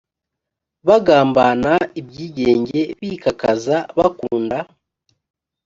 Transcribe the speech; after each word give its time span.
bagambana 0.87 1.71
ibyigenge 1.99 2.81
bikakaza 2.99 3.77
bakunda 3.97 4.57